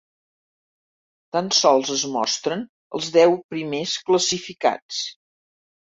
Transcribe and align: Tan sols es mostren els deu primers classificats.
Tan 1.35 1.51
sols 1.57 1.91
es 1.97 2.05
mostren 2.15 2.65
els 3.01 3.11
deu 3.19 3.35
primers 3.55 3.95
classificats. 4.09 5.03